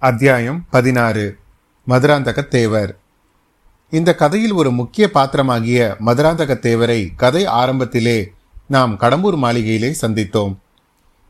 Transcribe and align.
அத்தியாயம் 0.00 0.64
பதினாறு. 0.70 1.36
மதுராந்தக 1.86 2.48
தேவர் 2.48 2.98
இந்த 3.90 4.14
கதையில் 4.14 4.52
ஒரு 4.52 4.70
முக்கிய 4.70 5.10
பாத்திரமாகிய 5.14 5.96
மதுராந்தக 6.06 6.54
தேவரை 6.66 7.08
கதை 7.16 7.46
ஆரம்பத்திலே 7.46 8.26
நாம் 8.68 8.92
கடம்பூர் 9.00 9.36
மாளிகையிலே 9.36 9.90
சந்தித்தோம். 10.00 10.54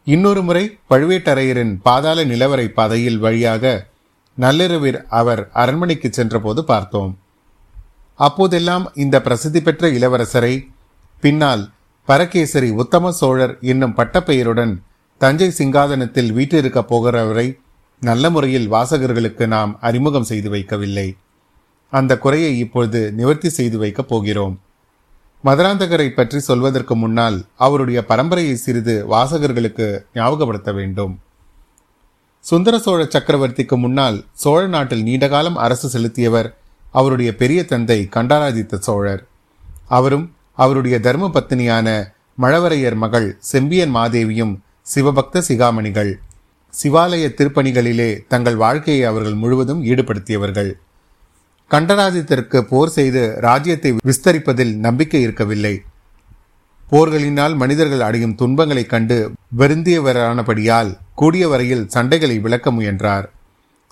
இன்னொரு 0.04 0.42
முறை 0.42 0.78
பழுவேட்டரையரின் 0.90 1.72
பாதாள 1.82 2.24
நிலவரை 2.24 2.66
பாதையில் 2.68 3.18
வழியாக 3.18 3.86
நள்ளிரவில் 4.34 5.06
அவர் 5.08 5.48
அரண்மனைக்கு 5.52 6.12
சென்றபோது 6.12 6.64
பார்த்தோம். 6.64 7.18
அப்போதெல்லாம் 8.14 8.90
இந்த 8.94 9.22
பிரசித்தி 9.22 9.62
பெற்ற 9.62 9.88
இளவரசரை 9.88 10.66
பின்னால் 11.20 11.70
பரகேசரி 12.04 12.70
உத்தம 12.70 13.12
சோழர் 13.12 13.58
என்னும் 13.60 13.96
பட்டப்பெயருடன் 13.96 14.74
தஞ்சை 15.18 15.50
சிங்காதனத்தில் 15.58 16.30
வீற்றிருக்கப் 16.32 16.90
போகிறவரை 16.92 17.58
நல்ல 18.00 18.30
முறையில் 18.30 18.72
வாசகர்களுக்கு 18.72 19.46
நாம் 19.46 19.78
அறிமுகம் 19.80 20.24
செய்து 20.24 20.50
வைக்கவில்லை. 20.50 21.16
அந்த 21.90 22.18
குறையை 22.18 22.58
இப்பொழுது 22.58 23.12
நிவர்த்தி 23.12 23.48
செய்து 23.48 23.78
வைக்கப் 23.78 24.08
போகிறோம். 24.08 24.60
மதுராந்தகரை 25.44 26.08
பற்றி 26.08 26.38
சொல்வதற்கு 26.38 26.96
முன்னால் 26.96 27.44
அவருடைய 27.56 28.04
பரம்பரையை 28.08 28.54
சிறிது 28.54 29.06
வாசகர்களுக்கு 29.10 30.04
ஞாபகப்படுத்த 30.14 30.74
வேண்டும். 30.74 31.18
சுந்தர 32.40 32.78
சோழ 32.78 33.04
சக்கரவர்த்திக்கு 33.04 33.76
முன்னால் 33.76 34.24
சோழ 34.32 34.66
நாட்டில் 34.66 35.02
நீண்டகாலம் 35.02 35.56
அரசு 35.56 35.98
செலுத்தியவர் 35.98 36.54
அவருடைய 36.92 37.34
பெரிய 37.34 37.64
தந்தை 37.64 38.08
கண்டாராதித்த 38.10 38.74
சோழர். 38.74 39.26
அவரும் 39.88 40.34
அவருடைய 40.54 41.00
தர்ம 41.00 41.30
பத்தினியான 41.34 42.04
மழவரையர் 42.40 42.94
மகள் 42.94 43.36
செம்பியன் 43.38 43.94
மாதேவியும் 43.94 44.58
சிவபக்த 44.94 45.42
சிகாமணிகள். 45.48 46.20
சிவாலய 46.70 47.34
திருப்பணிகளிலே 47.34 48.18
தங்கள் 48.28 48.56
வாழ்க்கையை 48.56 49.04
அவர்கள் 49.04 49.34
முழுவதும் 49.34 49.84
ஈடுபடுத்தியவர்கள். 49.84 50.72
கண்டராதித்தருக்கு 51.70 52.60
போர் 52.60 52.88
செய்து 52.88 53.38
ராஜ்யத்தை 53.40 53.96
விஸ்தரிப்பதில் 54.04 54.74
நம்பிக்கை 54.74 55.22
இருக்கவில்லை. 55.22 55.82
போர்களினால் 56.92 57.56
மனிதர்கள் 57.56 58.00
அடையும் 58.00 58.34
துன்பங்களைக் 58.34 58.88
கண்டு 58.88 59.32
வருந்தியவரானபடியால் 59.58 60.96
கூடிய 61.14 61.48
வரையில் 61.48 61.88
சண்டைகளை 61.94 62.40
விளக்க 62.40 62.70
முயன்றார். 62.70 63.32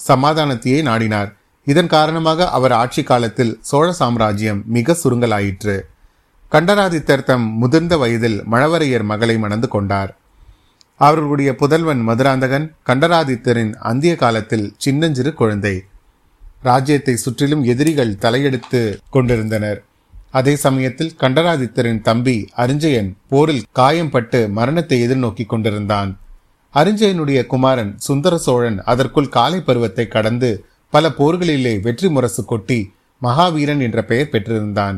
சமாதானத்தையே 0.09 0.83
நாடினார். 0.83 1.33
இதன் 1.65 1.87
காரணமாக 1.87 2.51
அவர் 2.51 2.73
ஆட்சி 2.73 3.03
காலத்தில் 3.03 3.59
சோழ 3.61 3.93
சாம்ராஜ்யம் 3.93 4.63
மிக 4.67 4.97
சுருங்கலாயிற்று. 5.05 5.81
கண்டராதித்தர் 6.53 7.25
தம் 7.25 7.59
முதிர்ந்த 7.59 7.97
வயதில் 7.97 8.43
மழவரையர் 8.51 9.05
மகளை 9.05 9.39
மணந்து 9.39 9.69
கொண்டார். 9.69 10.17
அவர்களுடைய 11.01 11.55
புதல்வன் 11.55 12.03
மதுராந்தகன் 12.09 12.67
கண்டராதித்தரின் 12.89 13.73
அந்திய 13.81 14.17
காலத்தில் 14.17 14.75
சின்னஞ்சிறு 14.77 15.35
குழந்தை. 15.35 15.75
ராஜ்யத்தை 16.63 17.15
சுற்றிலும் 17.17 17.65
எதிரிகள் 17.65 18.19
தலையெடுத்து 18.21 18.81
கொண்டிருந்தனர். 19.11 19.81
அதே 20.31 20.55
சமயத்தில் 20.57 21.13
கண்டராதித்தரின் 21.21 22.01
தம்பி 22.01 22.37
அரிஞ்சயன் 22.57 23.11
போரில் 23.29 23.63
காயம்பட்டு 23.75 24.41
மரணத்தை 24.51 24.99
எதிர்நோக்கி 25.07 25.45
கொண்டிருந்தான். 25.47 26.11
அரிஞ்சயனுடைய 26.75 27.41
குமாரன் 27.47 27.93
சுந்தர 27.99 28.35
சோழன் 28.39 28.79
அதற்குள் 28.85 29.29
காலை 29.29 29.61
பருவத்தை 29.61 30.07
கடந்து 30.09 30.51
பல 30.93 31.09
போர்களிலே 31.19 31.81
வெற்றி 31.81 32.09
முரசு 32.09 32.43
கொட்டி 32.45 32.81
மகாவீரன் 33.23 33.81
என்ற 33.81 33.99
பெயர் 34.03 34.33
பெற்றிருந்தான். 34.33 34.97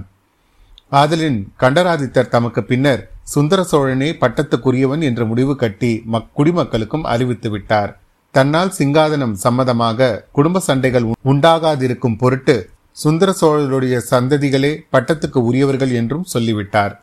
ஆதலின் 0.93 1.39
கண்டராதித்தர் 1.61 2.29
தமக்கு 2.29 2.63
பின்னர் 2.63 3.03
சுந்தர 3.33 3.61
சோழனே 3.63 4.09
பட்டத்துக்குரியவன் 4.21 5.03
என்ற 5.09 5.23
முடிவு 5.25 5.55
கட்டி 5.57 5.91
மக் 6.13 6.31
குடிமக்களுக்கும் 6.37 7.05
அறிவித்து 7.13 7.49
விட்டார். 7.51 7.91
தன்னால் 8.35 8.73
சிங்காதனம் 8.79 9.35
சம்மதமாக 9.45 10.09
குடும்ப 10.33 10.61
சண்டைகள் 10.61 11.07
உண்டாகாதிருக்கும் 11.33 12.17
பொருட்டு 12.17 12.57
சுந்தர 13.03 13.31
சோழருடைய 13.41 13.97
சந்ததிகளே 14.11 14.73
பட்டத்துக்கு 14.93 15.41
உரியவர்கள் 15.51 15.93
என்றும் 15.93 16.25
சொல்லிவிட்டார். 16.25 16.95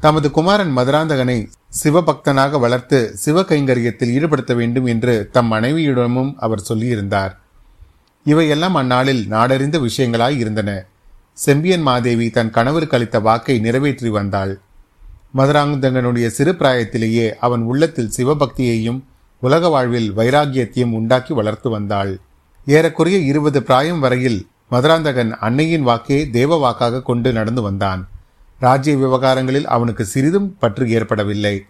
தமது 0.00 0.28
குமாரன் 0.30 0.72
மதுராந்தகனை 0.78 1.38
சிவபக்தனாக 1.82 2.58
வளர்த்து 2.58 2.98
சிவ 3.16 3.42
கைங்கரியத்தில் 3.42 4.12
ஈடுபடுத்த 4.16 4.52
வேண்டும் 4.54 4.86
என்று 4.86 5.14
தம் 5.32 5.50
மனைவியிடமும் 5.52 6.34
அவர் 6.36 6.66
சொல்லியிருந்தார். 6.68 7.32
இவையெல்லாம் 8.26 8.74
அந்நாளில் 8.74 9.24
நாடறிந்த 9.30 9.78
விஷயங்களாய் 9.88 10.38
இருந்தன. 10.42 10.70
செம்பியன் 11.46 11.84
மாதேவி 11.88 12.26
தன் 12.36 12.50
கணவருக்கு 12.50 12.96
அளித்த 12.96 13.16
வாக்கை 13.20 13.56
நிறைவேற்றி 13.58 14.10
வந்தாள். 14.10 14.52
மதுராந்தகனுடைய 15.36 16.26
சிறு 16.26 16.52
பிராயத்திலேயே 16.52 17.32
அவன் 17.34 17.60
உள்ளத்தில் 17.60 18.12
சிவபக்தியையும் 18.16 19.00
உலக 19.40 19.68
வாழ்வில் 19.68 20.12
வைராகியத்தையும் 20.16 20.92
உண்டாக்கி 20.92 21.34
வளர்த்து 21.34 21.70
வந்தாள். 21.70 22.18
ஏறக்குறைய 22.66 23.18
இருபது 23.18 23.62
பிராயம் 23.62 24.00
வரையில் 24.00 24.46
மதுராந்தகன் 24.70 25.32
அன்னையின் 25.38 25.86
வாக்கே 25.86 26.30
தேவ 26.30 26.56
வாக்காக 26.56 27.02
கொண்டு 27.02 27.32
நடந்து 27.32 27.62
வந்தான். 27.62 28.08
ராஜ்ய 28.58 28.96
விவகாரங்களில் 28.96 29.66
அவனுக்கு 29.66 30.04
சிறிதும் 30.04 30.56
பற்று 30.58 30.90
ஏற்படவில்லை. 30.90 31.64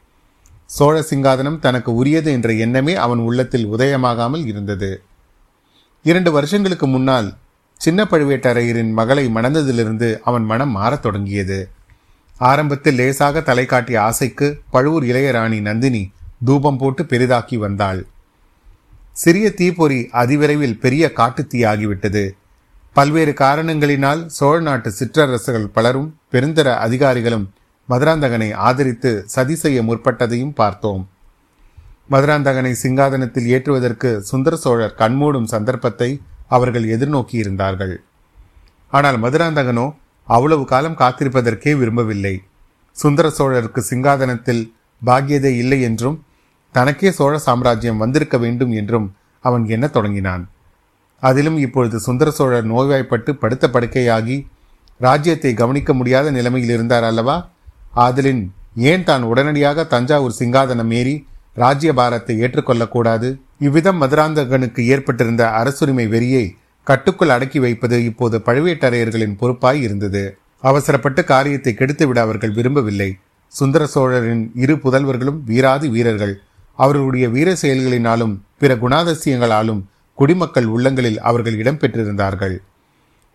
சோழ 0.67 1.05
சிங்காதனம் 1.11 1.59
தனக்கு 1.59 1.95
உரியது 1.95 2.33
என்ற 2.33 2.53
எண்ணமே 2.53 2.95
அவன் 2.95 3.19
உள்ளத்தில் 3.19 3.67
உதயமாகாமல் 3.67 4.47
இருந்தது. 4.47 5.03
இரண்டு 6.03 6.33
வருஷங்களுக்கு 6.33 6.87
முன்னால் 6.87 7.35
சின்ன 7.77 8.05
பழுவேட்டரையரின் 8.05 8.93
மகளை 8.93 9.29
மணந்ததிலிருந்து 9.29 10.19
அவன் 10.25 10.45
மனம் 10.45 10.77
மாறத் 10.77 11.03
தொடங்கியது. 11.03 11.69
ஆரம்பத்தில் 12.41 12.95
லேசாக 12.95 13.41
தலை 13.41 13.67
காட்டிய 13.67 14.03
ஆசைக்கு 14.03 14.61
பழுவூர் 14.71 15.05
இளையராணி 15.05 15.61
நந்தினி 15.61 16.13
தூபம் 16.45 16.77
போட்டு 16.77 17.05
பெரிதாக்கி 17.05 17.57
வந்தாள். 17.57 18.07
சிறிய 19.13 19.51
தீப்பொறி 19.51 20.09
அதிவிரைவில் 20.13 20.79
பெரிய 20.79 21.13
காட்டுத்தீ 21.13 21.59
தீயாகிவிட்டது 21.59 22.37
பல்வேறு 22.93 23.33
காரணங்களினால் 23.33 24.27
சோழ 24.27 24.61
நாட்டு 24.61 24.91
சிற்றரசுகள் 24.91 25.67
பலரும் 25.67 26.21
பெருந்தர 26.33 26.77
அதிகாரிகளும் 26.77 27.51
மதுராந்தகனை 27.89 28.53
ஆதரித்து 28.53 29.23
சதி 29.27 29.55
செய்ய 29.55 29.83
முற்பட்டதையும் 29.83 30.55
பார்த்தோம். 30.55 31.09
மதுராந்தகனை 32.11 32.73
சிங்காதனத்தில் 32.83 33.47
ஏற்றுவதற்கு 33.47 34.21
சுந்தர 34.21 34.57
சோழர் 34.57 34.95
கண்மூடும் 34.95 35.47
சந்தர்ப்பத்தை 35.47 36.21
அவர்கள் 36.49 36.85
எதிர்நோக்கி 36.85 37.33
இருந்தார்கள் 37.33 38.01
ஆனால் 38.89 39.19
மதுராந்தகனோ 39.19 39.95
அவ்வளவு 40.29 40.65
காலம் 40.65 40.99
காத்திருப்பதற்கே 41.01 41.73
விரும்பவில்லை. 41.81 42.35
சுந்தர 42.97 43.27
சோழருக்கு 43.39 43.81
சிங்காதனத்தில் 43.91 44.63
பாக்கியதை 45.03 45.53
இல்லை 45.63 45.79
என்றும் 45.89 46.17
தனக்கே 46.75 47.11
சோழ 47.19 47.35
சாம்ராஜ்யம் 47.39 48.01
வந்திருக்க 48.03 48.37
வேண்டும் 48.45 48.73
என்றும் 48.81 49.07
அவன் 49.45 49.65
எண்ணத் 49.75 49.95
தொடங்கினான். 49.97 50.45
அதிலும் 51.23 51.59
இப்பொழுது 51.59 51.97
சுந்தர 52.07 52.29
சோழர் 52.31 52.67
நோய்வாய்ப்பட்டு 52.73 53.31
படுத்த 53.43 53.65
படுக்கையாகி 53.75 54.37
ராஜ்யத்தை 55.01 55.53
கவனிக்க 55.55 55.91
முடியாத 55.95 56.27
நிலைமையில் 56.31 56.75
இருந்தார் 56.75 57.07
அல்லவா? 57.11 57.37
ஆதலின் 58.05 58.43
ஏன் 58.91 59.07
தான் 59.09 59.25
உடனடியாக 59.31 59.85
தஞ்சாவூர் 59.95 60.39
சிங்காதனம் 60.41 60.93
ஏறி 61.01 61.17
ராஜ்ய 61.63 61.91
பாரத்தை 61.99 62.35
ஏற்றுக்கொள்ளக்கூடாது? 62.45 63.29
இவ்விதம் 63.67 64.01
மதுராந்தகனுக்கு 64.03 64.81
ஏற்பட்டிருந்த 64.95 65.43
அரசுரிமை 65.61 66.07
வெறியை 66.15 66.45
கட்டுக்குள் 66.87 67.33
அடக்கி 67.35 67.59
வைப்பது 67.59 67.97
இப்போது 68.09 68.37
பழுவேட்டரையர்களின் 68.47 69.39
பொறுப்பாய் 69.41 69.81
இருந்தது. 69.87 70.23
அவசரப்பட்டு 70.63 71.23
காரியத்தை 71.25 71.73
கெடுத்துவிட 71.79 72.19
அவர்கள் 72.27 72.57
விரும்பவில்லை. 72.59 73.11
சுந்தர 73.55 73.83
சோழரின் 73.87 74.45
இரு 74.55 74.75
புதல்வர்களும் 74.85 75.39
வீராதி 75.51 75.89
வீரர்கள். 75.89 76.35
அவர்களுடைய 76.79 77.27
வீர 77.35 77.49
செயல்களினாலும் 77.63 78.35
பிற 78.61 78.73
குணாதசியங்களாலும் 78.75 79.81
குடிமக்கள் 80.19 80.69
உள்ளங்களில் 80.75 81.19
அவர்கள் 81.29 81.57
இடம்பெற்றிருந்தார்கள் 81.63 82.57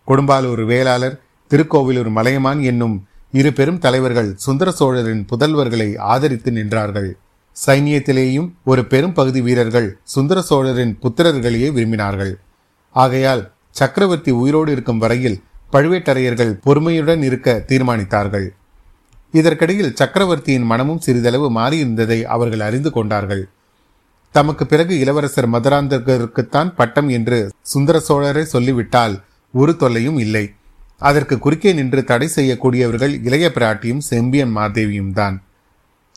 கொடும்பாலூர் 0.08 0.62
வேளாளர் 0.70 1.16
திருக்கோவிலூர் 1.50 2.10
மலையமான் 2.16 2.60
என்னும் 2.70 2.96
இரு 3.32 3.50
பெரும் 3.58 3.78
தலைவர்கள் 3.78 4.30
சுந்தர 4.44 4.68
சோழரின் 4.70 5.22
புதல்வர்களை 5.30 5.88
ஆதரித்து 6.12 6.50
நின்றார்கள். 6.50 7.10
சைனியத்திலேயும் 7.56 8.48
ஒரு 8.64 8.82
பெரும் 8.92 9.14
பகுதி 9.18 9.40
வீரர்கள் 9.40 9.88
சுந்தர 10.14 10.38
சோழரின் 10.50 10.94
புத்திரர்களையே 11.02 11.68
விரும்பினார்கள். 11.76 12.32
ஆகையால் 12.94 13.42
சக்கரவர்த்தி 13.80 14.32
உயிரோடு 14.40 14.70
இருக்கும் 14.74 15.00
வரையில் 15.02 15.38
பழுவேட்டரையர்கள் 15.74 16.52
பொறுமையுடன் 16.66 17.22
இருக்க 17.28 17.54
தீர்மானித்தார்கள். 17.70 18.46
இதற்கிடையில் 19.38 19.94
சக்கரவர்த்தியின் 20.00 20.66
மனமும் 20.70 21.02
சிறிதளவு 21.04 21.48
மாறியிருந்ததை 21.58 22.18
அவர்கள் 22.34 22.64
அறிந்து 22.68 22.90
கொண்டார்கள். 22.96 23.44
தமக்கு 24.34 24.64
பிறகு 24.72 24.94
இளவரசர் 25.02 25.48
மதுராந்தகருக்குத்தான் 25.54 26.70
பட்டம் 26.78 27.08
என்று 27.16 27.38
சுந்தர 27.72 27.96
சோழரை 28.08 28.44
சொல்லிவிட்டால் 28.54 29.14
ஒரு 29.54 29.72
தொல்லையும் 29.82 30.18
இல்லை. 30.24 30.44
அதற்கு 31.08 31.34
குறுக்கே 31.44 31.70
நின்று 31.78 32.02
தடை 32.10 32.28
செய்யக்கூடியவர்கள் 32.34 33.14
இளைய 33.26 33.46
பிராட்டியும் 33.56 34.02
செம்பியன் 34.10 34.52
மாதேவியும் 34.58 35.14
தான் 35.18 35.36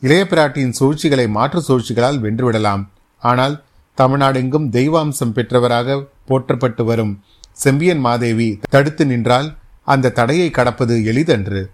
இளைய 0.04 0.24
பிராட்டியின் 0.32 0.76
சூழ்ச்சிகளை 0.80 1.26
மாற்று 1.38 1.62
சூழ்ச்சிகளால் 1.68 2.20
வென்றுவிடலாம். 2.26 2.84
ஆனால் 3.24 3.56
தமிழ்நாடெங்கும் 3.98 4.70
தெய்வாம்சம் 4.72 5.34
பெற்றவராக 5.34 6.06
போற்றப்பட்டு 6.26 6.86
வரும் 6.86 7.20
செம்பியன் 7.52 8.00
மாதேவி 8.00 8.60
தடுத்து 8.70 9.06
நின்றால் 9.06 9.56
அந்த 9.84 10.12
தடையை 10.12 10.50
கடப்பது 10.50 11.06
எளிதன்று. 11.06 11.70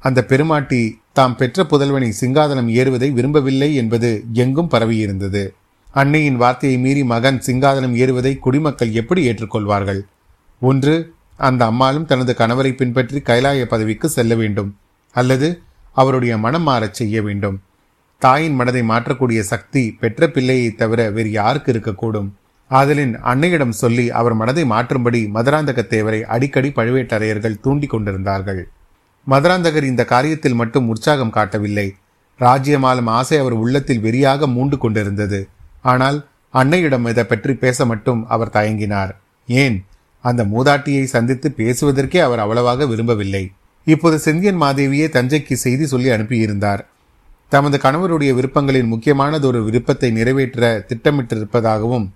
அந்த 0.00 0.24
பெருமாட்டி 0.24 1.00
தாம் 1.12 1.36
பெற்ற 1.36 1.62
புதல்வனை 1.62 2.12
சிங்காதனம் 2.20 2.68
ஏறுவதை 2.68 3.12
விரும்பவில்லை 3.12 3.74
என்பது 3.74 4.24
எங்கும் 4.32 4.70
பரவியிருந்தது. 4.70 5.48
அன்னையின் 5.92 6.36
வார்த்தையை 6.36 6.78
மீறி 6.78 7.04
மகன் 7.04 7.42
சிங்காதனம் 7.46 7.94
ஏறுவதை 7.94 8.38
குடிமக்கள் 8.38 8.92
எப்படி 8.92 9.32
ஏற்றுக்கொள்வார்கள்? 9.32 10.00
ஒன்று 10.60 11.12
அந்த 11.36 11.64
அம்மாளும் 11.64 12.04
தனது 12.04 12.34
கணவரை 12.38 12.76
பின்பற்றி 12.76 13.18
கைலாய 13.18 13.64
பதவிக்கு 13.64 14.08
செல்ல 14.08 14.34
வேண்டும். 14.34 14.76
அல்லது 15.12 15.60
அவருடைய 15.92 16.38
மனம் 16.38 16.68
மாறச் 16.68 16.94
செய்ய 16.94 17.22
வேண்டும். 17.22 17.60
தாயின் 18.24 18.54
மனதை 18.54 18.82
மாற்றக்கூடிய 18.82 19.40
சக்தி 19.40 19.82
பெற்ற 20.00 20.28
பிள்ளையை 20.28 20.70
தவிர 20.74 21.10
வேறு 21.10 21.30
யாருக்கு 21.30 21.72
இருக்கக்கூடும்? 21.72 22.28
ஆதலின் 22.70 23.14
அன்னையிடம் 23.22 23.74
சொல்லி 23.82 24.10
அவர் 24.10 24.34
மனதை 24.34 24.64
மாற்றும்படி 24.64 25.20
மதுராந்தக 25.34 25.80
தேவரை 25.94 26.20
அடிக்கடி 26.34 26.68
பழுவேட்டரையர்கள் 26.68 27.60
தூண்டி 27.60 27.86
கொண்டிருந்தார்கள். 27.86 28.68
மதுராந்தகர் 29.26 29.82
இந்த 29.82 30.06
காரியத்தில் 30.10 30.54
மட்டும் 30.54 30.88
உற்சாகம் 30.88 31.30
காட்டவில்லை. 31.30 31.94
ராஜ்யமாலும் 32.38 33.06
ஆசை 33.06 33.38
அவர் 33.38 33.52
உள்ளத்தில் 33.52 34.00
வெறியாக 34.00 34.46
மூண்டு 34.46 34.78
கொண்டிருந்தது. 34.78 35.48
ஆனால் 35.82 36.18
அன்னையிடம் 36.54 37.08
இதை 37.08 37.24
பற்றி 37.24 37.54
பேச 37.54 37.84
மட்டும் 37.84 38.22
அவர் 38.26 38.54
தயங்கினார். 38.54 39.12
ஏன்? 39.48 39.84
அந்த 40.24 40.42
மூதாட்டியை 40.44 41.04
சந்தித்து 41.04 41.48
பேசுவதற்கே 41.56 42.18
அவர் 42.18 42.38
அவ்வளவாக 42.38 42.86
விரும்பவில்லை. 42.86 43.44
இப்போது 43.86 44.16
செந்தியன் 44.24 44.62
மாதேவியே 44.64 45.06
தஞ்சைக்கு 45.08 45.52
செய்தி 45.52 45.86
சொல்லி 45.86 46.10
அனுப்பியிருந்தார். 46.10 46.82
தமது 47.52 47.76
கணவருடைய 47.78 48.30
விருப்பங்களின் 48.34 48.90
முக்கியமானதொரு 48.92 49.60
விருப்பத்தை 49.64 50.10
நிறைவேற்ற 50.10 50.84
திட்டமிட்டிருப்பதாகவும் 50.88 52.06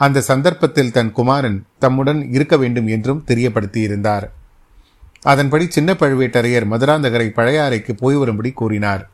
அந்த 0.00 0.20
சந்தர்ப்பத்தில் 0.20 0.90
தன் 0.90 1.12
குமாரன் 1.12 1.58
தம்முடன் 1.78 2.20
இருக்க 2.30 2.56
வேண்டும் 2.56 2.86
என்றும் 2.86 3.24
தெரியப்படுத்தியிருந்தார். 3.26 4.26
அதன்படி 5.22 5.66
சின்ன 5.70 5.90
பழுவேட்டரையர் 5.92 6.66
மதுராந்தகரை 6.72 7.28
பழையாறைக்கு 7.28 7.92
போய் 7.92 8.14
வரும்படி 8.14 8.50
கூறினார். 8.50 9.10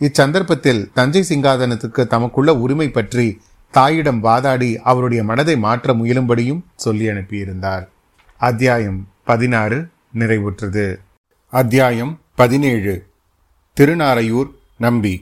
இச்சந்தர்ப்பத்தில் 0.00 0.82
தஞ்சை 0.94 1.22
சிங்காதனத்துக்கு 1.28 2.02
தமக்குள்ள 2.14 2.50
உரிமை 2.64 2.88
பற்றி 2.90 3.26
தாயிடம் 3.74 4.20
வாதாடி 4.20 4.70
அவருடைய 4.82 5.24
மனதை 5.24 5.56
மாற்ற 5.56 5.94
முயலும்படியும் 5.94 6.64
சொல்லி 6.76 7.06
அனுப்பியிருந்தார். 7.08 7.84
அத்தியாயம் 8.40 9.00
பதினாறு 9.24 9.78
நிறைவுற்றது. 10.14 10.86
அத்தியாயம் 11.52 12.12
பதினேழு. 12.34 12.96
திருநாரையூர் 13.76 14.50
நம்பி. 14.84 15.14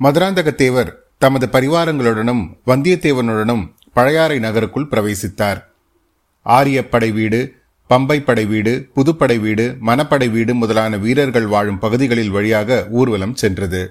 மதுராந்தகத்தேவர் 0.00 0.90
தமது 1.22 1.46
பரிவாரங்களுடனும் 1.52 2.42
வந்தியத்தேவனுடனும் 2.70 3.64
பழையாறை 3.96 4.38
நகருக்குள் 4.38 4.90
பிரவேசித்தார். 4.90 5.60
ஆரியப்படை 6.46 7.10
வீடு 7.18 7.40
பம்பை 7.90 8.16
படை 8.20 8.44
வீடு 8.50 8.72
புதுப்படை 8.94 9.36
வீடு 9.40 9.64
மணப்படை 9.88 10.28
வீடு 10.30 10.52
முதலான 10.54 10.96
வீரர்கள் 11.04 11.46
வாழும் 11.52 11.78
பகுதிகளில் 11.78 12.32
வழியாக 12.36 12.78
ஊர்வலம் 12.90 13.34
சென்றது. 13.42 13.82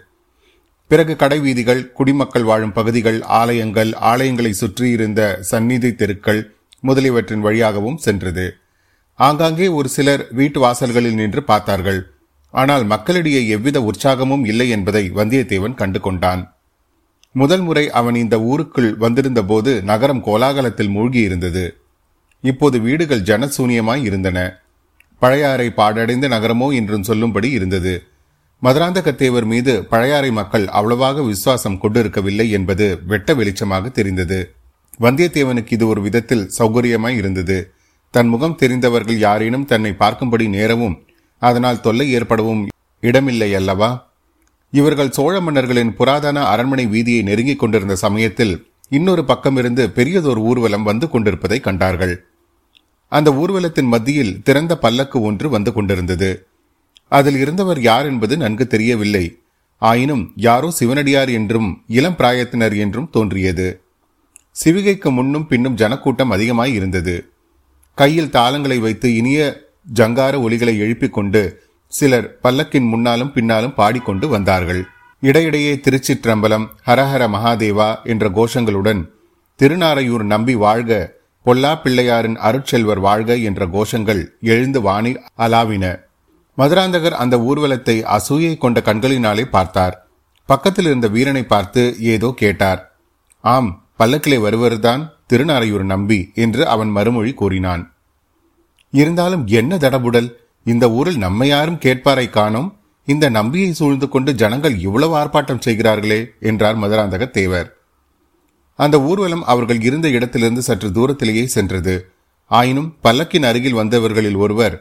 பிறகு 0.91 1.13
கடைவீதிகள் 1.15 1.81
குடிமக்கள் 1.97 2.47
வாழும் 2.49 2.73
பகுதிகள் 2.73 3.19
ஆலயங்கள் 3.41 3.91
ஆலயங்களை 4.09 4.51
சுற்றியிருந்த 4.61 5.21
சந்நிதி 5.51 5.91
தெருக்கள் 6.01 6.41
முதலியவற்றின் 6.83 7.45
வழியாகவும் 7.47 8.01
சென்றது. 8.05 8.45
ஆங்காங்கே 9.19 9.67
ஒரு 9.77 9.89
சிலர் 9.95 10.23
வீட்டு 10.31 10.59
வாசல்களில் 10.59 11.19
நின்று 11.21 11.43
பார்த்தார்கள். 11.43 12.01
ஆனால் 12.55 12.83
மக்களிடையே 12.85 13.47
எவ்வித 13.47 13.77
உற்சாகமும் 13.81 14.43
இல்லை 14.45 14.69
என்பதை 14.69 15.03
வந்தியத்தேவன் 15.09 15.73
கண்டு 15.73 15.99
கொண்டான் 15.99 16.43
முதல் 17.35 17.61
முறை 17.61 17.89
அவன் 17.89 18.15
இந்த 18.15 18.41
ஊருக்குள் 18.41 18.91
வந்திருந்த 18.97 19.43
போது 19.43 19.71
நகரம் 19.83 20.21
கோலாகலத்தில் 20.25 20.93
மூழ்கியிருந்தது. 20.95 21.63
இப்போது 22.43 22.77
வீடுகள் 22.79 23.21
ஜனசூனியமாய் 23.21 24.03
இருந்தன. 24.03 24.37
பழையாறை 25.19 25.67
பாடடைந்த 25.69 26.27
நகரமோ 26.27 26.67
என்றும் 26.73 27.03
சொல்லும்படி 27.03 27.49
இருந்தது. 27.49 27.93
மதுராந்தகத்தேவர் 28.61 29.43
மீது 29.43 29.73
பழையாறை 29.83 30.31
மக்கள் 30.31 30.67
அவ்வளவாக 30.67 31.23
விசுவாசம் 31.23 31.77
கொண்டிருக்கவில்லை 31.77 32.49
என்பது 32.49 32.85
வெட்ட 33.05 33.33
வெளிச்சமாக 33.33 33.91
தெரிந்தது. 33.91 34.39
வந்தியத்தேவனுக்கு 34.99 35.71
இது 35.71 35.87
ஒரு 35.87 36.01
விதத்தில் 36.01 36.49
சௌகரியமாய் 36.59 37.15
இருந்தது. 37.15 37.57
தன் 38.13 38.27
முகம் 38.27 38.55
தெரிந்தவர்கள் 38.55 39.17
யாரேனும் 39.17 39.65
தன்னை 39.65 39.91
பார்க்கும்படி 39.99 40.45
நேரவும் 40.49 40.95
அதனால் 41.49 41.83
தொல்லை 41.85 42.07
ஏற்படவும் 42.11 42.61
இடமில்லை 43.03 43.49
அல்லவா? 43.53 43.89
இவர்கள் 44.73 45.15
சோழ 45.17 45.35
மன்னர்களின் 45.41 45.95
புராதன 45.95 46.37
அரண்மனை 46.43 46.85
வீதியை 46.87 47.21
நெருங்கிக் 47.23 47.59
கொண்டிருந்த 47.59 47.95
சமயத்தில் 47.95 48.55
இன்னொரு 48.89 49.23
பக்கமிருந்து 49.27 49.83
பெரியதொரு 49.97 50.41
ஊர்வலம் 50.41 50.83
வந்து 50.83 51.05
கொண்டிருப்பதை 51.09 51.59
கண்டார்கள். 51.59 52.15
அந்த 53.11 53.29
ஊர்வலத்தின் 53.31 53.89
மத்தியில் 53.93 54.33
திறந்த 54.43 54.73
பல்லக்கு 54.77 55.17
ஒன்று 55.21 55.47
வந்து 55.49 55.71
கொண்டிருந்தது. 55.73 56.29
அதில் 57.11 57.37
இருந்தவர் 57.37 57.79
யார் 57.81 58.05
என்பது 58.05 58.35
நன்கு 58.37 58.65
தெரியவில்லை. 58.67 59.25
ஆயினும் 59.81 60.23
யாரோ 60.35 60.67
சிவனடியார் 60.79 61.31
என்றும் 61.31 61.69
இளம் 61.87 62.17
பிராயத்தினர் 62.19 62.75
என்றும் 62.77 63.09
தோன்றியது. 63.11 63.67
சிவிகைக்கு 64.55 65.09
முன்னும் 65.11 65.47
பின்னும் 65.47 65.75
ஜனக்கூட்டம் 65.75 66.29
அதிகமாய் 66.29 66.73
இருந்தது. 66.73 67.15
கையில் 67.97 68.33
தாளங்களை 68.37 68.77
வைத்து 68.79 69.07
இனிய 69.15 69.41
ஜங்கார 69.93 70.33
ஒலிகளை 70.41 70.77
எழுப்பிக் 70.77 71.13
கொண்டு 71.13 71.63
சிலர் 71.87 72.37
பல்லக்கின் 72.43 72.87
முன்னாலும் 72.87 73.31
பின்னாலும் 73.31 73.73
பாடிக்கொண்டு 73.73 74.27
வந்தார்கள். 74.27 74.85
இடையிடையே 75.19 75.73
திருச்சிற்றம்பலம் 75.75 76.65
ஹரஹர 76.85 77.23
மகாதேவா 77.27 78.03
என்ற 78.03 78.29
கோஷங்களுடன் 78.29 79.13
திருநாரையூர் 79.61 80.23
நம்பி 80.23 80.55
வாழ்க 80.55 81.19
பொல்லா 81.43 81.75
பிள்ளையாரின் 81.75 82.37
அருட்செல்வர் 82.37 82.99
வாழ்க 82.99 83.35
என்ற 83.35 83.65
கோஷங்கள் 83.65 84.27
எழுந்து 84.41 84.81
வாணி 84.81 85.15
அலாவின. 85.37 86.03
மதுராந்தகர் 86.57 87.11
அந்த 87.11 87.37
ஊர்வலத்தை 87.37 88.03
அசூயை 88.17 88.57
கொண்ட 88.57 88.79
கண்களினாலே 88.79 89.41
பார்த்தார். 89.41 90.07
பக்கத்தில் 90.45 90.85
இருந்த 90.85 91.07
வீரனை 91.07 91.43
பார்த்து 91.43 91.95
ஏதோ 91.99 92.33
கேட்டார். 92.35 92.91
ஆம் 93.41 93.85
பல்லக்கிலே 93.99 94.39
வருவர்தான் 94.39 95.13
திருநாரையூர் 95.33 95.83
நம்பி 95.83 96.31
என்று 96.35 96.67
அவன் 96.67 96.89
மறுமொழி 96.89 97.33
கூறினான். 97.33 97.94
இருந்தாலும் 98.95 99.47
என்ன 99.47 99.77
தடபுடல்? 99.77 100.29
இந்த 100.63 100.91
ஊரில் 100.91 101.17
நம்மை 101.17 101.47
யாரும் 101.47 101.81
கேட்பாரை 101.85 102.29
காணோம்? 102.29 102.77
இந்த 103.05 103.29
நம்பியை 103.29 103.73
சூழ்ந்து 103.73 104.09
கொண்டு 104.09 104.35
ஜனங்கள் 104.35 104.79
இவ்வளவு 104.79 105.15
ஆர்ப்பாட்டம் 105.17 105.59
செய்கிறார்களே? 105.59 106.29
என்றார் 106.39 106.77
மதுராந்தக 106.77 107.29
தேவர். 107.29 107.77
அந்த 108.75 109.01
ஊர்வலம் 109.01 109.43
அவர்கள் 109.43 109.81
இருந்த 109.81 110.07
இடத்திலிருந்து 110.09 110.61
சற்று 110.61 110.91
தூரத்திலேயே 110.91 111.45
சென்றது. 111.47 112.09
ஆயினும் 112.51 112.95
பல்லக்கின் 113.03 113.45
அருகில் 113.45 113.73
வந்தவர்களில் 113.73 114.37
ஒருவர் 114.37 114.75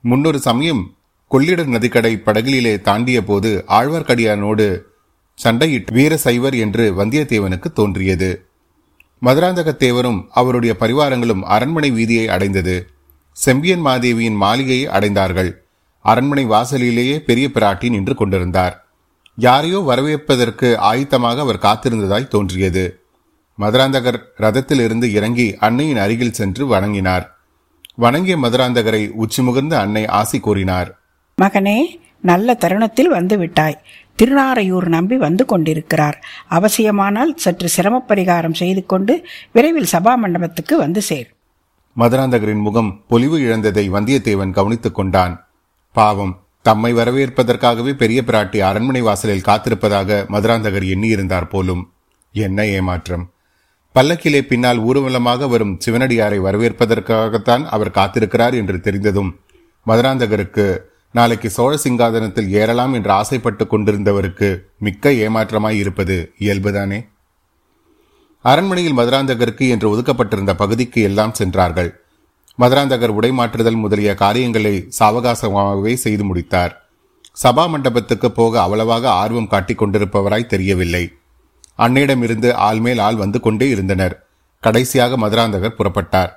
முன்னொரு 0.00 0.40
சமயம் 0.40 0.94
கொள்ளிடர் 1.28 1.66
நதிக்கடை 1.66 2.22
படகிலே 2.24 2.80
தாண்டிய 2.80 3.24
போது 3.24 3.64
ஆழ்வார்க்கடியானோடு 3.68 4.82
சண்டையிட்டு 5.44 5.92
வீர 5.92 6.16
சைவர் 6.16 6.54
என்று 6.54 6.84
வந்தியத்தேவனுக்கு 7.04 7.72
தோன்றியது. 7.72 8.30
மதுராந்தகத்தேவரும் 9.22 10.24
அவருடைய 10.30 10.76
பரிவாரங்களும் 10.80 11.40
அரண்மனை 11.40 11.90
வீதியை 11.92 12.26
அடைந்தது. 12.26 12.76
செம்பியன் 13.36 13.80
மாதேவியின் 13.80 14.34
மாளிகையை 14.34 14.86
அடைந்தார்கள். 14.88 15.50
அரண்மனை 16.04 16.44
வாசலிலேயே 16.44 17.16
பெரிய 17.20 17.48
பிராட்டி 17.54 17.88
நின்று 17.88 18.14
கொண்டிருந்தார். 18.14 18.74
யாரையோ 19.38 19.78
வரவேற்பதற்கு 19.78 20.68
ஆயத்தமாக 20.90 21.40
அவர் 21.40 21.64
காத்திருந்ததாய் 21.66 22.32
தோன்றியது. 22.34 23.00
மதுராந்தகர் 23.58 24.18
ரதத்தில் 24.38 24.82
இருந்து 24.84 25.12
இறங்கி 25.12 25.56
அன்னையின் 25.58 25.96
அருகில் 25.96 26.32
சென்று 26.32 26.66
வணங்கினார். 26.66 27.26
வணங்கிய 27.94 28.36
மதுராந்தகரை 28.36 29.02
உச்சிமுகர்ந்த 29.22 29.74
அன்னை 29.78 30.06
ஆசி 30.06 30.40
கூறினார். 30.40 30.88
மகனே 31.42 31.78
நல்ல 32.20 32.54
தருணத்தில் 32.54 33.08
வந்து 33.08 33.38
விட்டாய். 33.38 33.78
திருநாரையூர் 34.18 34.88
நம்பி 34.88 35.16
வந்து 35.16 35.44
கொண்டிருக்கிறார். 35.44 36.18
அவசியமானால் 36.48 37.32
சற்று 37.36 37.68
சிரம 37.68 38.04
பரிகாரம் 38.08 38.58
செய்து 38.62 38.86
கொண்டு 38.86 39.14
விரைவில் 39.52 39.92
சபா 39.92 40.14
மண்டபத்துக்கு 40.16 40.76
வந்து 40.78 41.02
சேர். 41.02 41.28
மதுராந்தகரின் 41.98 42.60
முகம் 42.60 43.04
பொலிவு 43.08 43.40
இழந்ததை 43.40 43.90
வந்தியத்தேவன் 43.90 44.50
கவனித்துக் 44.50 44.94
கொண்டான். 44.94 45.48
பாவம் 45.92 46.42
தம்மை 46.62 46.94
வரவேற்பதற்காகவே 46.94 47.92
பெரிய 47.92 48.22
பிராட்டி 48.26 48.58
அரண்மனை 48.58 49.00
வாசலில் 49.00 49.46
காத்திருப்பதாக 49.46 50.26
மதுராந்தகர் 50.28 50.86
எண்ணியிருந்தார் 50.94 51.48
போலும். 51.48 51.92
என்ன 52.32 52.66
ஏமாற்றம். 52.66 53.30
பல்லக்கிலே 53.94 54.40
பின்னால் 54.40 54.78
ஊர்வலமாக 54.78 55.48
வரும் 55.48 55.78
சிவனடியாரை 55.86 56.38
வரவேற்பதற்காகத்தான் 56.38 57.64
அவர் 57.64 57.90
காத்திருக்கிறார் 57.90 58.54
என்று 58.54 58.80
தெரிந்ததும் 58.80 59.40
மதுராந்தகருக்கு 59.86 60.78
நாளைக்கு 61.12 61.50
சோழ 61.50 61.78
சிங்காதனத்தில் 61.84 62.48
ஏறலாம் 62.48 62.92
என்று 62.92 63.10
ஆசைப்பட்டு 63.10 63.64
கொண்டிருந்தவருக்கு 63.64 64.58
மிக்க 64.78 65.10
ஏமாற்றமாய் 65.10 65.78
இருப்பது 65.78 66.32
இயல்புதானே? 66.40 66.98
அரண்மனையில் 68.50 68.96
மதுராந்தகருக்கு 68.96 69.68
என்று 69.68 69.96
ஒதுக்கப்பட்டிருந்த 69.96 70.52
பகுதிக்கு 70.52 71.02
எல்லாம் 71.02 71.34
சென்றார்கள். 71.34 72.00
மதுராந்தகர் 72.58 73.08
உடை 73.08 73.30
மாற்றுதல் 73.30 73.76
முதலிய 73.76 74.14
காரியங்களை 74.14 74.88
சாவகாசமாகவே 74.98 75.94
செய்து 75.94 76.24
முடித்தார். 76.24 76.90
சபா 77.42 77.68
மண்டபத்துக்கு 77.68 78.30
போக 78.30 78.60
அவ்வளவாக 78.60 79.10
ஆர்வம் 79.10 79.46
காட்டிக் 79.46 79.82
கொண்டிருப்பவராய் 79.82 80.46
தெரியவில்லை. 80.46 81.12
அன்னையிடமிருந்து 81.78 82.52
ஆள் 82.52 82.80
மேல் 82.80 82.98
ஆள் 82.98 83.16
வந்து 83.16 83.40
கொண்டே 83.40 83.68
இருந்தனர். 83.68 84.26
கடைசியாக 84.60 85.16
மதுராந்தகர் 85.16 85.78
புறப்பட்டார். 85.78 86.30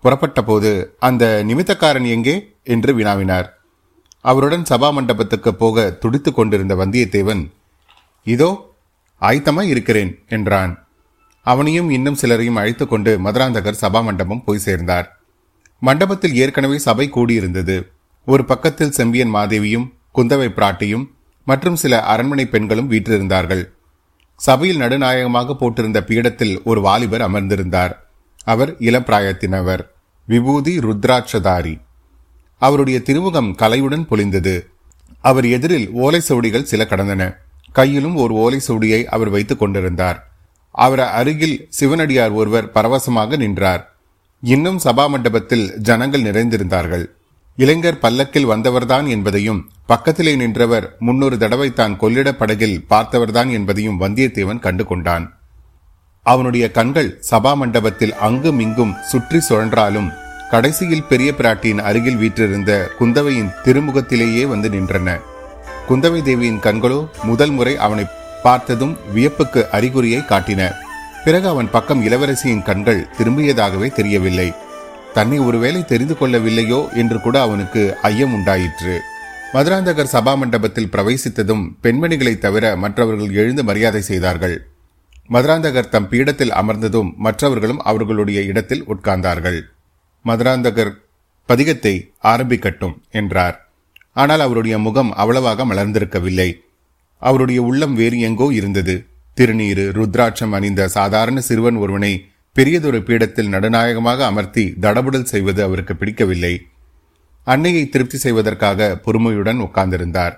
புறப்பட்ட 0.00 0.42
போது 0.42 0.96
அந்த 0.98 1.44
நிமித்தக்காரன் 1.48 2.06
எங்கே? 2.06 2.56
என்று 2.64 2.98
வினாவினார். 2.98 3.46
அவருடன் 4.20 4.62
சபா 4.70 4.92
மண்டபத்துக்கு 4.92 5.54
போக 5.54 5.90
துடித்துக் 5.90 6.34
கொண்டிருந்த 6.34 6.74
வந்தியத்தேவன் 6.74 7.52
இதோ 8.24 8.74
ஆயத்தமாய் 9.20 9.66
இருக்கிறேன் 9.66 10.24
என்றான். 10.28 10.81
அவனையும் 11.42 11.90
இன்னும் 11.90 12.16
சிலரையும் 12.20 12.54
அழைத்துக் 12.54 12.90
கொண்டு 12.90 13.18
மதுராந்தகர் 13.18 13.76
சபா 13.80 14.02
மண்டபம் 14.02 14.44
போய் 14.44 14.58
சேர்ந்தார். 14.58 15.20
மண்டபத்தில் 15.80 16.34
ஏற்கனவே 16.34 16.78
சபை 16.78 17.10
கூடியிருந்தது. 17.10 17.88
ஒரு 18.26 18.44
பக்கத்தில் 18.44 18.90
செம்பியன் 18.90 19.34
மாதேவியும் 19.34 19.92
குந்தவை 20.14 20.48
பிராட்டியும் 20.48 21.06
மற்றும் 21.44 21.76
சில 21.76 22.02
அரண்மனை 22.02 22.46
பெண்களும் 22.46 22.90
வீற்றிருந்தார்கள். 22.90 23.68
சபையில் 24.36 24.76
நடுநாயகமாக 24.76 25.56
போட்டிருந்த 25.60 26.00
பீடத்தில் 26.00 26.62
ஒரு 26.64 26.80
வாலிபர் 26.80 27.20
அமர்ந்திருந்தார். 27.20 27.92
அவர் 28.44 28.78
இளப்பிராயத்தினவர். 28.78 29.80
விபூதி 30.26 30.78
ருத்ராட்சதாரி. 30.78 31.80
அவருடைய 32.58 33.02
திருமுகம் 33.02 33.56
கலையுடன் 33.58 34.06
பொழிந்தது 34.10 34.66
அவர் 35.20 35.46
எதிரில் 35.46 35.90
ஓலை 35.90 36.20
சவுடிகள் 36.28 36.62
சில 36.62 36.86
கடந்தன. 36.90 37.36
கையிலும் 37.72 38.14
ஒரு 38.14 38.34
ஓலை 38.34 38.60
சவுடியை 38.68 39.04
அவர் 39.04 39.28
வைத்துக் 39.28 39.58
கொண்டிருந்தார். 39.58 40.31
அவர் 40.74 41.02
அருகில் 41.18 41.56
சிவனடியார் 41.68 42.32
ஒருவர் 42.32 42.70
பரவசமாக 42.70 43.36
நின்றார். 43.36 43.82
இன்னும் 44.42 44.78
சபா 44.84 45.04
மண்டபத்தில் 45.08 45.66
ஜனங்கள் 45.88 46.26
நிறைந்திருந்தார்கள். 46.28 47.04
இளைஞர் 47.58 47.98
பல்லக்கில் 47.98 48.50
வந்தவர்தான் 48.52 49.06
என்பதையும் 49.06 49.60
பக்கத்திலே 49.86 50.32
நின்றவர் 50.36 50.86
முன்னொரு 50.98 51.36
தடவை 51.38 51.68
தான் 51.72 51.96
கொள்ளிட 51.96 52.28
படகில் 52.32 52.82
பார்த்தவர்தான் 52.90 53.50
என்பதையும் 53.50 54.00
வந்தியத்தேவன் 54.02 54.64
கண்டு 54.66 54.84
கொண்டான். 54.84 55.26
அவனுடைய 56.26 56.64
கண்கள் 56.70 57.10
சபா 57.30 57.52
மண்டபத்தில் 57.60 58.14
அங்கும் 58.28 58.58
இங்கும் 58.58 58.96
சுற்றி 59.10 59.38
சுழன்றாலும் 59.48 60.08
கடைசியில் 60.50 61.08
பெரிய 61.10 61.30
பிராட்டியின் 61.38 61.84
அருகில் 61.88 62.18
வீற்றிருந்த 62.22 62.72
குந்தவையின் 62.98 63.52
திருமுகத்திலேயே 63.64 64.42
வந்து 64.46 64.68
நின்றன. 64.68 65.18
குந்தவை 65.88 66.20
தேவியின் 66.22 66.60
கண்களோ 66.60 66.98
முதல் 67.22 67.50
முறை 67.50 67.76
அவனை 67.76 68.04
பார்த்ததும் 68.42 68.96
வியப்புக்கு 69.14 69.68
அறிகுறியை 69.68 70.20
காட்டின 70.20 70.74
பிறகு 71.24 71.48
அவன் 71.48 71.70
பக்கம் 71.70 72.06
இளவரசியின் 72.06 72.62
கண்கள் 72.62 73.06
திரும்பியதாகவே 73.18 73.92
தெரியவில்லை. 73.92 74.52
தன்னை 75.14 75.38
ஒருவேளை 75.38 75.84
தெரிந்து 75.84 76.16
கொள்ளவில்லையோ 76.20 76.92
என்று 76.92 77.20
கூட 77.20 77.40
அவனுக்கு 77.40 77.96
ஐயம் 78.02 78.32
உண்டாயிற்று. 78.32 79.00
மதுராந்தகர் 79.52 80.08
சபா 80.12 80.36
மண்டபத்தில் 80.36 80.88
பிரவேசித்ததும் 80.92 81.68
பெண்மணிகளைத் 81.82 82.38
தவிர 82.38 82.76
மற்றவர்கள் 82.76 83.32
எழுந்து 83.32 83.64
மரியாதை 83.64 84.00
செய்தார்கள். 84.00 84.66
மதுராந்தகர் 85.30 85.88
தம் 85.88 86.08
பீடத்தில் 86.08 86.52
அமர்ந்ததும் 86.52 87.14
மற்றவர்களும் 87.16 87.80
அவர்களுடைய 87.80 88.42
இடத்தில் 88.42 88.84
உட்கார்ந்தார்கள். 88.88 89.60
மதுராந்தகர் 90.24 90.92
பதிகத்தை 91.48 92.12
ஆரம்பிக்கட்டும் 92.22 92.94
என்றார். 93.10 93.70
ஆனால் 94.12 94.40
அவருடைய 94.40 94.78
முகம் 94.78 95.12
அவ்வளவாக 95.14 95.64
மலர்ந்திருக்கவில்லை. 95.64 96.52
அவருடைய 97.28 97.60
உள்ளம் 97.62 97.94
வேறு 97.94 98.18
எங்கோ 98.28 98.46
இருந்தது. 98.52 98.94
திருநீரு 99.36 99.84
ருத்ராட்சம் 99.98 100.54
அணிந்த 100.58 100.88
சாதாரண 100.88 101.40
சிறுவன் 101.40 101.78
ஒருவனை 101.84 102.12
பெரியதொரு 102.56 102.98
பீடத்தில் 103.02 103.52
நடுநாயகமாக 103.54 104.24
அமர்த்தி 104.26 104.64
தடபுடல் 104.80 105.30
செய்வது 105.32 105.60
அவருக்கு 105.62 105.94
பிடிக்கவில்லை. 105.96 106.54
அன்னையை 107.46 107.84
திருப்தி 107.88 108.18
செய்வதற்காக 108.18 108.88
பொறுமையுடன் 109.04 109.60
உட்கார்ந்திருந்தார். 109.60 110.34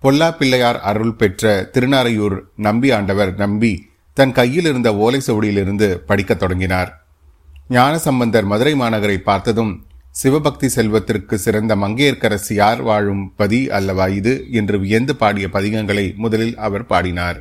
பொல்லா 0.00 0.28
பிள்ளையார் 0.30 0.78
அருள் 0.90 1.18
பெற்ற 1.20 1.50
திருநாரையூர் 1.74 2.36
நம்பி 2.56 2.88
ஆண்டவர் 2.90 3.32
நம்பி 3.36 3.72
தன் 4.16 4.32
கையில் 4.32 4.64
இருந்த 4.64 4.88
ஓலை 5.04 5.20
சுவடியிலிருந்து 5.26 5.88
படிக்கத் 6.08 6.42
தொடங்கினார். 6.42 6.90
ஞானசம்பந்தர் 7.68 8.44
மதுரை 8.44 8.74
மாநகரை 8.74 9.18
பார்த்ததும் 9.28 9.72
சிவபக்தி 10.14 10.68
செல்வத்திற்கு 10.68 11.34
சிறந்த 11.34 11.72
மங்கையர்க்கரசி 11.76 12.54
யார் 12.54 12.82
வாழும் 12.82 13.22
பதி 13.36 13.60
அல்லவா 13.70 14.06
இது 14.18 14.32
என்று 14.50 14.76
வியந்து 14.80 15.12
பாடிய 15.16 15.46
பதிகங்களை 15.52 16.04
முதலில் 16.16 16.56
அவர் 16.56 16.86
பாடினார். 16.86 17.38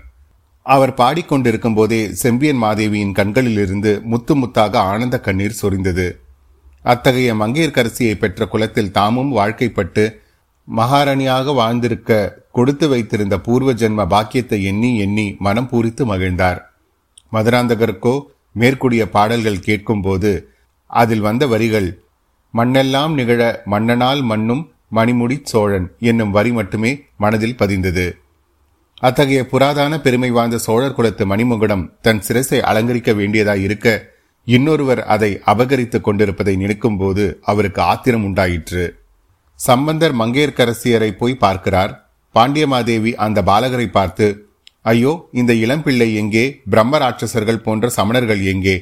அவர் 0.65 0.93
பாடிக்கொண்டிருக்கும் 0.93 1.75
போதே 1.75 2.01
செம்பியன் 2.13 2.61
மாதேவியின் 2.63 3.15
கண்களிலிருந்து 3.19 3.91
முத்து 4.03 4.33
முத்தாக 4.35 4.73
ஆனந்த 4.91 5.17
கண்ணீர் 5.19 5.59
சொரிந்தது. 5.61 6.07
அத்தகைய 6.85 7.31
மங்கையர்க்கரசியை 7.35 8.13
பெற்ற 8.17 8.45
குலத்தில் 8.45 8.91
தாமும் 8.91 9.31
வாழ்க்கைப்பட்டு 9.37 10.03
மகாராணியாக 10.67 11.53
வாழ்ந்திருக்க 11.53 12.11
கொடுத்து 12.51 12.87
வைத்திருந்த 12.87 13.35
பூர்வ 13.39 13.71
ஜென்ம 13.73 14.05
பாக்கியத்தை 14.05 14.59
எண்ணி 14.63 14.91
எண்ணி 14.97 15.27
மனம் 15.39 15.69
பூரித்து 15.71 16.05
மகிழ்ந்தார். 16.05 16.61
மதுராந்தகருக்கோ 17.31 18.15
மேற்கூடிய 18.55 19.03
பாடல்கள் 19.09 19.65
கேட்கும்போது 19.67 20.31
அதில் 20.91 21.25
வந்த 21.27 21.43
வரிகள் 21.47 21.89
மண்ணெல்லாம் 22.53 23.13
நிகழ 23.13 23.41
மன்னனால் 23.65 24.21
மண்ணும் 24.21 24.63
மணிமுடி 24.95 25.37
சோழன் 25.43 25.87
என்னும் 25.99 26.31
வரி 26.31 26.51
மட்டுமே 26.51 26.91
மனதில் 27.17 27.59
பதிந்தது. 27.61 28.05
அத்தகைய 29.01 29.41
புராதான 29.51 29.93
பெருமை 30.01 30.31
வாய்ந்த 30.31 30.57
சோழர் 30.57 30.93
குலத்து 30.93 31.25
மணிமுகுடம் 31.25 31.85
தன் 32.01 32.21
சிரசை 32.27 32.59
அலங்கரிக்க 32.69 33.11
வேண்டியதாய் 33.13 33.63
இருக்க 33.67 33.87
இன்னொருவர் 34.47 35.01
அதை 35.05 35.31
அபகரித்துக் 35.45 36.05
கொண்டிருப்பதை 36.05 36.55
நினைக்கும் 36.55 36.97
போது 36.97 37.23
அவருக்கு 37.41 37.81
ஆத்திரம் 37.81 38.23
உண்டாயிற்று. 38.23 38.83
சம்பந்தர் 39.59 40.15
மங்கையர்க்கரசியரை 40.15 41.09
போய் 41.17 41.41
பார்க்கிறார். 41.45 41.91
பாண்டியமாதேவி 42.35 43.11
அந்த 43.25 43.39
பாலகரை 43.41 43.87
பார்த்து 43.87 44.27
ஐயோ 44.81 45.11
இந்த 45.31 45.53
இளம்பிள்ளை 45.53 46.07
எங்கே? 46.13 46.45
பிரம்ம 46.69 46.97
ராட்சசர்கள் 46.97 47.63
போன்ற 47.65 47.91
சமணர்கள் 47.97 48.41
எங்கே? 48.43 48.75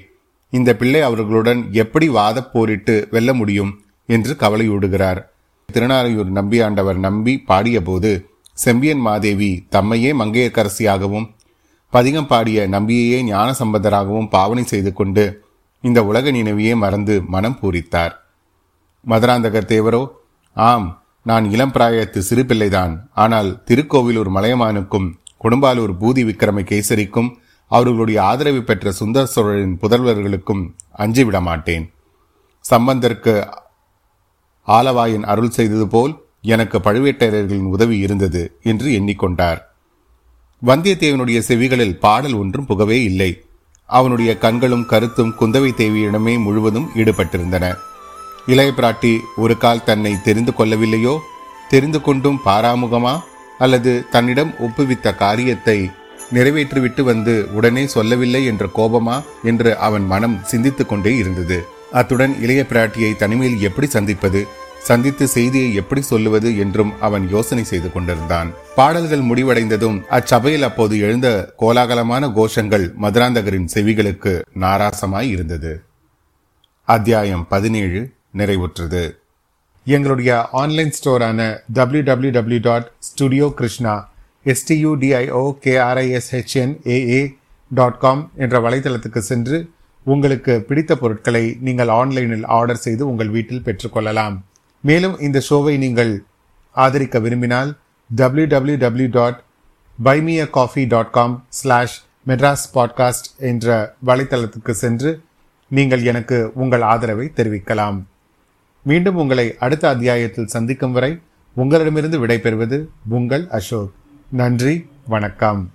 இந்த 0.49 0.75
பிள்ளை 0.75 1.01
அவர்களுடன் 1.01 1.71
எப்படி 1.71 2.09
வாதப் 2.09 2.51
போரிட்டு 2.53 3.07
வெல்ல 3.11 3.33
முடியும் 3.33 3.71
என்று 4.05 4.35
கவலையூடுகிறார். 4.39 5.19
திருநாரையூர் 5.73 6.29
நம்பியாண்டவர் 6.37 6.97
நம்பி 6.97 7.43
பாடியபோது 7.47 8.25
செம்பியன் 8.53 8.99
மாதேவி 8.99 9.67
தம்மையே 9.71 10.11
மங்கையர்க்கரசியாகவும் 10.21 11.27
பதிகம் 11.89 12.27
பாடிய 12.27 12.67
நம்பியையே 12.67 13.19
ஞான 13.23 13.53
சம்பந்தராகவும் 13.59 14.27
பாவனை 14.27 14.63
செய்து 14.63 14.93
கொண்டு 14.93 15.43
இந்த 15.81 16.03
உலக 16.03 16.31
நினைவையே 16.31 16.75
மறந்து 16.75 17.21
மனம் 17.21 17.57
பூரித்தார். 17.61 18.13
மதுராந்தகர் 19.05 19.69
தேவரோ 19.73 20.07
ஆம் 20.53 21.03
நான் 21.23 21.51
இளம் 21.51 21.71
பிராயத்து 21.71 22.17
சிறு 22.17 22.45
பிள்ளைதான். 22.45 23.09
ஆனால் 23.13 23.63
திருக்கோவிலூர் 23.67 24.29
மலையமானுக்கும் 24.35 25.07
கொடும்பாலூர் 25.43 25.93
பூதி 26.01 26.23
விக்ரம 26.25 26.63
கேசரிக்கும் 26.63 27.29
அவர்களுடைய 27.69 28.23
ஆதரவு 28.23 28.61
பெற்ற 28.61 28.91
சுந்தர 28.91 29.25
சோழரின் 29.25 29.77
புதல்வர்களுக்கும் 29.81 30.63
அஞ்சிவிட 30.97 31.41
மாட்டேன் 31.41 31.85
சம்பந்தருக்கு 32.65 33.33
ஆலவாயின் 34.67 35.23
அருள் 35.23 35.49
செய்தது 35.49 35.87
போல் 35.87 36.13
எனக்கு 36.41 36.77
பழுவேட்டரையர்களின் 36.79 37.69
உதவி 37.75 37.97
இருந்தது 37.97 38.41
என்று 38.63 38.87
எண்ணிக்கொண்டார். 38.91 39.59
வந்தியத்தேவனுடைய 40.65 41.39
செவிகளில் 41.47 41.99
பாடல் 41.99 42.33
ஒன்றும் 42.33 42.65
புகவே 42.65 43.03
இல்லை. 43.03 43.31
அவனுடைய 43.89 44.37
கண்களும் 44.37 44.85
கருத்தும் 44.85 45.35
குந்தவை 45.39 45.71
தேவியிடமே 45.73 46.33
முழுவதும் 46.39 46.89
ஈடுபட்டிருந்தன. 46.95 47.65
இளைய 48.45 48.73
பிராட்டி 48.75 49.19
ஒரு 49.35 49.57
கால் 49.57 49.83
தன்னை 49.83 50.21
தெரிந்து 50.21 50.53
கொள்ளவில்லையோ? 50.57 51.15
தெரிந்து 51.69 52.01
கொண்டும் 52.01 52.39
பாராமுகமா? 52.45 53.19
அல்லது 53.57 53.93
தன்னிடம் 54.09 54.53
ஒப்புவித்த 54.59 55.15
காரியத்தை 55.15 55.79
நிறைவேற்றிவிட்டு 56.33 57.01
வந்து 57.01 57.47
உடனே 57.51 57.87
சொல்லவில்லை 57.87 58.45
என்ற 58.45 58.65
கோபமா 58.75 59.23
என்று 59.43 59.77
அவன் 59.77 60.05
மனம் 60.05 60.39
சிந்தித்துக் 60.43 60.89
கொண்டே 60.89 61.15
இருந்தது. 61.15 61.65
அத்துடன் 61.91 62.41
இளைய 62.41 62.65
பிராட்டியை 62.69 63.15
தனிமையில் 63.15 63.61
எப்படி 63.61 63.87
சந்திப்பது 63.87 64.41
சந்தித்து 64.83 65.27
செய்தியை 65.27 65.73
எப்படி 65.73 66.01
சொல்லுவது 66.01 66.57
என்றும் 66.57 66.91
அவன் 66.99 67.29
யோசனை 67.29 67.63
செய்து 67.63 67.91
கொண்டிருந்தான். 67.91 68.51
பாடல்கள் 68.75 69.21
முடிவடைந்ததும் 69.21 69.97
அச்சபையில் 70.09 70.61
அப்போது 70.61 70.99
எழுந்த 70.99 71.53
கோலாகலமான 71.57 72.27
கோஷங்கள் 72.27 72.85
மதுராந்தகரின் 73.01 73.67
செவிகளுக்கு 73.73 74.41
நாராசமாய் 74.59 75.29
இருந்தது. 75.29 75.83
அத்தியாயம் 76.87 77.47
பதினேழு 77.47 78.11
நிறைவுற்றது. 78.37 79.03
எங்களுடைய 79.85 80.47
online 80.51 80.91
ஸ்டோரான 80.91 81.61
W 81.73 82.01
W 82.03 82.31
W 82.31 82.59
dot 82.61 82.91
studio 82.99 83.53
Krishna 83.55 84.09
STUDIO 84.45 85.57
KRISHNAA 85.63 87.35
dot 87.69 87.99
com 87.99 88.31
என்ற 88.35 88.59
வலைத்தளத்துக்கு 88.59 89.17
சென்று 89.17 89.69
உங்களுக்கு 90.03 90.61
பிடித்த 90.61 90.95
பொருட்களை 90.95 91.57
நீங்கள் 91.59 91.87
ஆன்லைனில் 91.87 92.45
ஆர்டர் 92.45 92.77
செய்து 92.77 93.07
உங்கள் 93.07 93.29
வீட்டில் 93.29 93.61
பெற்றுக்கொள்ளலாம். 93.61 94.45
மேலும் 94.81 95.19
இந்த 95.19 95.41
ஷோவை 95.49 95.77
நீங்கள் 95.77 96.23
ஆதரிக்க 96.71 97.19
விரும்பினால் 97.19 97.77
W 98.15 98.47
W 98.47 98.77
W 98.77 99.07
dot 99.11 99.43
buy me a 100.05 100.49
coffee 100.49 100.85
dot 100.85 101.11
com 101.11 101.45
slash 101.49 102.05
Madras 102.27 102.65
podcast 102.73 103.29
என்ற 103.37 103.95
வலைத்தளத்துக்கு 104.05 104.71
சென்று 104.71 105.21
நீங்கள் 105.67 106.03
எனக்கு 106.03 106.51
உங்கள் 106.53 106.81
ஆதரவை 106.81 107.31
தெரிவிக்கலாம். 107.35 108.03
மீண்டும் 108.83 109.15
உங்களை 109.15 109.55
அடுத்த 109.59 109.89
அத்தியாயத்தில் 109.89 110.47
சந்திக்கும் 110.47 110.91
வரை 110.91 111.19
உங்களிடமிருந்து 111.55 112.27
விடைபெறுவது 112.27 112.85
உங்கள் 113.09 113.47
அசோக். 113.49 113.91
நன்றி 114.31 114.89
வணக்கம். 115.07 115.71